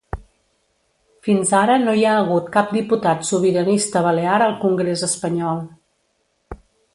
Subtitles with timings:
[1.27, 5.63] Fins ara no hi ha hagut cap diputat sobiranista balear al congrés espanyol.